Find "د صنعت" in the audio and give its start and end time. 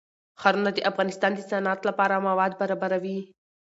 1.35-1.79